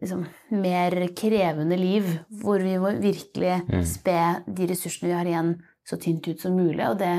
[0.00, 0.26] liksom,
[0.62, 2.08] mer krevende liv,
[2.42, 6.82] hvor vi må virkelig spe de ressursene vi har igjen, så tynt ut som mulig.
[6.88, 7.14] Og det,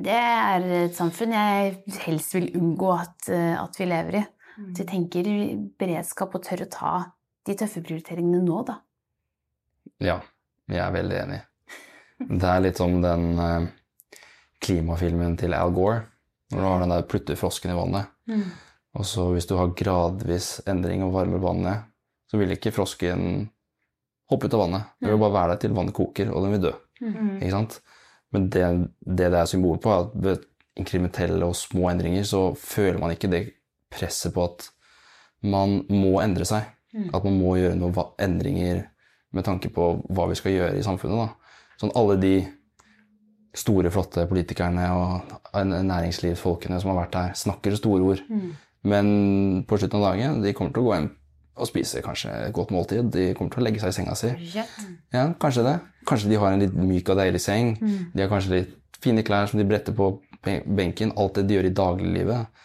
[0.00, 4.26] det er et samfunn jeg helst vil unngå at, at vi lever i.
[4.62, 5.30] At vi tenker
[5.80, 6.96] beredskap og tør å ta
[7.48, 8.78] de tøffe prioriteringene nå, da.
[10.02, 10.20] Ja,
[10.70, 11.40] jeg er veldig enig.
[12.28, 13.68] Det er litt som den eh,
[14.62, 16.02] klimafilmen til Al Gore,
[16.52, 18.10] når du har den der putter frosken i vannet.
[18.94, 21.88] Og så hvis du har gradvis endring og varmer vannet,
[22.28, 23.48] så vil ikke frosken
[24.30, 24.82] hoppe ut av vannet.
[25.00, 26.72] Det vil bare være der til vannet koker, og den vil dø.
[27.40, 27.80] Ikke sant?
[28.32, 28.62] Men det,
[29.00, 30.44] det det er symbol på, er at ved
[30.80, 33.42] inkrementelle og små endringer så føler man ikke det
[33.92, 34.70] presset på at
[35.42, 36.62] man må endre seg.
[37.12, 38.84] At man må gjøre noen endringer
[39.32, 41.16] med tanke på hva vi skal gjøre i samfunnet.
[41.16, 41.28] Da.
[41.82, 42.36] Sånn alle de
[43.58, 48.22] store, flotte politikerne og næringslivsfolkene som har vært her, snakker store ord.
[48.86, 51.10] Men på slutten av dagen de kommer til å gå hjem
[51.52, 53.10] og spise kanskje et godt måltid.
[53.12, 54.30] De kommer til å legge seg i senga si.
[55.12, 55.74] Ja, kanskje det.
[56.08, 57.74] Kanskje de har en litt myk og deilig seng.
[58.14, 60.14] De har kanskje litt fine klær som de bretter på
[60.46, 61.12] benken.
[61.18, 62.64] Alt det de gjør i dagliglivet.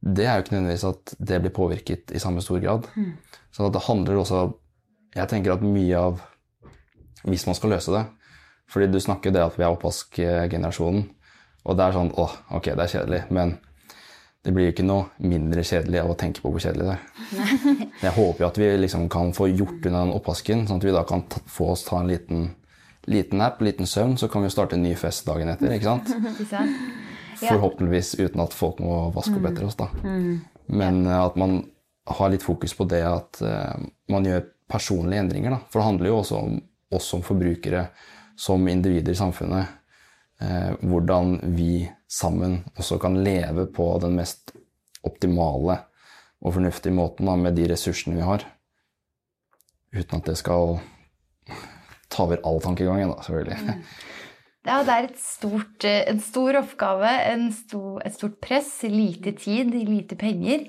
[0.00, 2.88] Det er jo ikke nødvendigvis at det blir påvirket i samme stor grad.
[3.52, 4.48] Så det handler også
[5.16, 6.20] Jeg tenker at mye av
[7.24, 8.04] Hvis man skal løse det
[8.68, 11.06] Fordi du snakker det at vi er oppvaskgenerasjonen,
[11.68, 13.56] og det er sånn åh, ok, det er kjedelig, men
[14.44, 17.00] det blir jo ikke noe mindre kjedelig av å tenke på hvor kjedelig det er.
[18.06, 20.94] Jeg håper jo at vi liksom kan få gjort unna den oppvasken, sånn at vi
[20.94, 22.46] da kan ta, få oss ta en liten,
[23.10, 25.74] liten nap, liten søvn, så kan vi jo starte en ny fest dagen etter.
[25.74, 26.12] ikke sant?
[27.42, 29.76] Forhåpentligvis uten at folk må vaske opp etter oss.
[29.78, 29.90] da.
[30.68, 31.60] Men eh, at man
[32.08, 35.54] har litt fokus på det at eh, man gjør personlige endringer.
[35.54, 35.60] da.
[35.68, 36.58] For det handler jo også om
[36.94, 37.88] oss som forbrukere,
[38.38, 39.74] som individer i samfunnet.
[40.40, 44.54] Eh, hvordan vi sammen også kan leve på den mest
[45.06, 45.80] optimale
[46.38, 48.44] og fornuftige måten da, med de ressursene vi har.
[49.96, 50.78] Uten at det skal
[52.12, 53.74] ta over all tankegangen, da, selvfølgelig.
[54.68, 59.32] Ja, det er et stort, eh, en stor oppgave, en stor, et stort press, lite
[59.38, 60.66] tid, lite penger.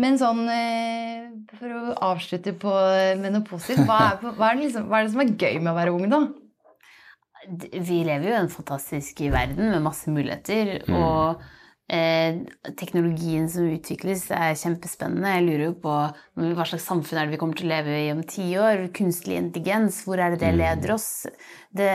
[0.00, 1.26] Men sånn, eh,
[1.58, 2.72] for å avslutte på,
[3.20, 5.92] med noe positivt, hva hva, liksom, hva er det som er gøy med å være
[5.92, 6.22] ung, da?
[7.48, 10.76] Vi lever jo i en fantastisk verden med masse muligheter.
[10.94, 11.42] Og
[11.92, 12.42] eh,
[12.78, 15.34] teknologien som utvikles, er kjempespennende.
[15.36, 15.96] Jeg lurer jo på
[16.54, 18.86] hva slags samfunn er det vi kommer til å leve i om ti år?
[18.94, 21.10] Kunstig intelligens, hvor er det det leder oss?
[21.74, 21.92] Det,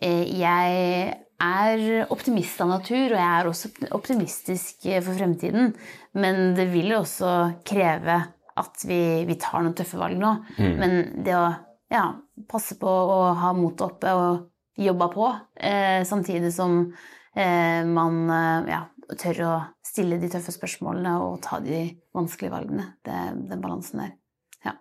[0.00, 5.72] eh, jeg er optimist av natur, og jeg er også optimistisk eh, for fremtiden.
[6.18, 7.34] Men det vil jo også
[7.66, 8.22] kreve
[8.58, 10.32] at vi, vi tar noen tøffe valg nå.
[10.58, 11.46] Men det å
[11.92, 12.08] ja,
[12.50, 14.46] passe på å ha motet oppe og
[14.78, 16.92] jobba på, eh, samtidig som
[17.34, 18.82] eh, man eh, ja,
[19.18, 19.52] tør å
[19.86, 22.92] stille de tøffe spørsmålene og ta de vanskelige valgene.
[23.04, 23.16] Det,
[23.50, 24.12] den balansen der.
[24.66, 24.76] Ja.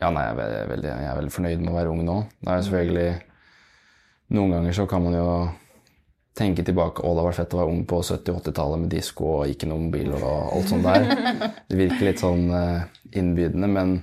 [0.00, 2.20] Ja, nei, jeg er, veldig, jeg er veldig fornøyd med å være ung nå.
[2.38, 3.10] Det er selvfølgelig
[4.30, 5.30] Noen ganger så kan man jo
[6.38, 9.50] tenke tilbake å det var fett å være ung på 70- 80-tallet med disko og
[9.50, 11.08] ikke noen mobil og alt sånt der.
[11.68, 12.44] Det virker litt sånn
[13.10, 13.96] innbydende, men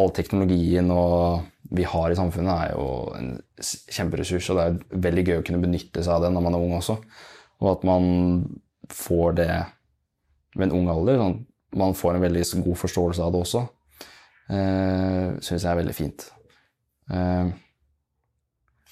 [0.00, 2.86] all teknologien og vi har i samfunnet, er jo
[3.18, 6.54] en kjemperessurs, og det er veldig gøy å kunne benytte seg av det når man
[6.56, 6.96] er ung også.
[7.60, 8.06] Og at man
[8.88, 9.50] får det
[10.56, 11.18] ved en ung alder.
[11.20, 11.36] Sånn,
[11.76, 13.64] man får en veldig god forståelse av det også.
[14.48, 16.24] Eh, Syns jeg er veldig fint.
[17.12, 17.50] Eh,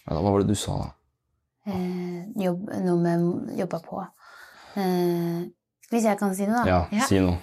[0.07, 0.77] hva var det du sa?
[1.67, 4.05] Eh, jobb, noe med jobba på.
[4.77, 5.47] Eh,
[5.91, 6.67] hvis jeg kan si noe, da.
[6.69, 7.07] Ja, Ja.
[7.09, 7.39] si noe.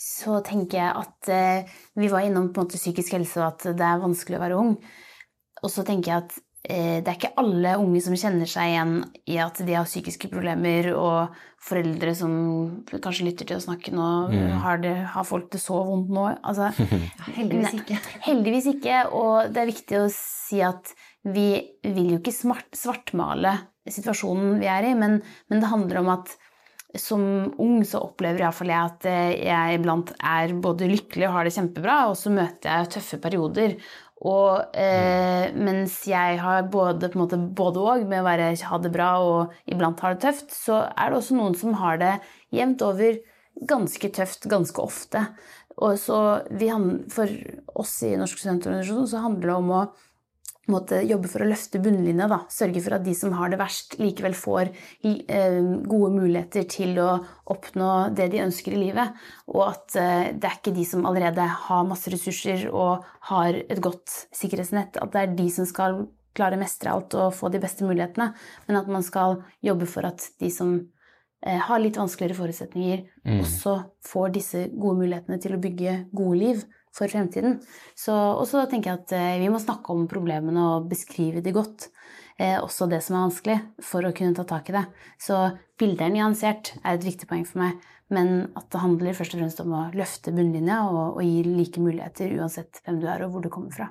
[0.00, 3.68] Så tenker jeg at eh, vi var innom på en måte psykisk helse og at
[3.78, 4.74] det er vanskelig å være ung.
[5.64, 6.36] Og så tenker jeg at
[6.68, 8.94] eh, det er ikke alle unge som kjenner seg igjen
[9.30, 12.34] i at de har psykiske problemer, og foreldre som
[12.92, 14.08] kanskje lytter til å snakke nå,
[14.60, 16.26] har, det, har folk det så vondt nå?
[16.44, 16.68] Altså,
[17.38, 18.00] Heldigvis ikke.
[18.28, 20.92] Heldigvis ikke, og det er viktig å si at
[21.24, 21.48] vi
[21.86, 23.56] vil jo ikke smart, svartmale
[23.88, 26.34] situasjonen vi er i, men, men det handler om at
[27.00, 27.22] som
[27.60, 31.54] ung så opplever iallfall jeg at eh, jeg iblant er både lykkelig og har det
[31.56, 33.76] kjempebra, og så møter jeg tøffe perioder.
[34.24, 38.80] Og eh, mens jeg har både på en måte både og med å være, ha
[38.80, 42.14] det bra og iblant har det tøft, så er det også noen som har det
[42.54, 43.20] jevnt over
[43.68, 45.26] ganske tøft ganske ofte.
[45.82, 46.18] Og så
[46.54, 46.70] vi,
[47.12, 47.30] For
[47.82, 49.84] oss i Norsk studentorganisasjon så handler det om å
[50.70, 52.28] måtte jobbe for å løfte bunnlinja.
[52.30, 52.40] Da.
[52.52, 54.70] Sørge for at de som har det verst, likevel får
[55.04, 57.10] eh, gode muligheter til å
[57.52, 59.14] oppnå det de ønsker i livet.
[59.52, 63.82] Og at eh, det er ikke de som allerede har masse ressurser og har et
[63.84, 67.60] godt sikkerhetsnett, at det er de som skal klare å mestre alt og få de
[67.62, 68.32] beste mulighetene,
[68.66, 70.72] men at man skal jobbe for at de som
[71.46, 73.04] eh, har litt vanskeligere forutsetninger,
[73.38, 73.76] også
[74.08, 77.58] får disse gode mulighetene til å bygge gode liv for fremtiden.
[77.98, 81.54] Så, og så tenker jeg at eh, vi må snakke om problemene og beskrive de
[81.54, 81.88] godt.
[82.38, 84.84] Eh, også det som er vanskelig, for å kunne ta tak i det.
[85.22, 85.40] Så
[85.80, 87.82] bildet er nyansert, er et viktig poeng for meg.
[88.14, 91.82] Men at det handler først og fremst om å løfte bunnlinja og, og gi like
[91.82, 93.90] muligheter uansett hvem du er og hvor du kommer fra.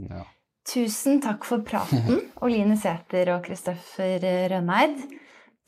[0.00, 0.24] Ja.
[0.70, 4.98] Tusen takk for praten, Oline Sæther og Kristoffer Rønneid.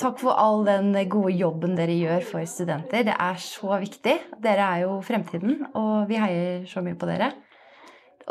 [0.03, 3.05] Takk for all den gode jobben dere gjør for studenter.
[3.07, 4.17] Det er så viktig.
[4.43, 7.29] Dere er jo fremtiden, og vi heier så mye på dere.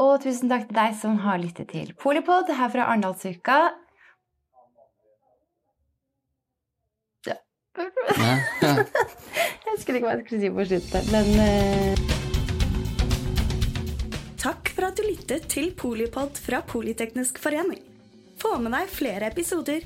[0.02, 3.60] Og tusen takk til deg som har lyttet til Polipod her fra Arendalsuka.
[9.72, 11.96] Jeg husker ikke hva jeg skulle si på slutten, men eh,
[14.42, 17.80] Takk for at du lyttet til Polipod fra Politeknisk forening.
[18.42, 19.86] Få med deg flere episoder,